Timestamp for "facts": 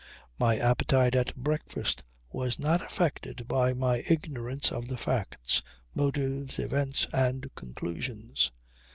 4.97-5.61